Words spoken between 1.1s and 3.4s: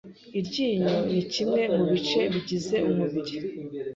ni kimwe mu bice bigize umubiri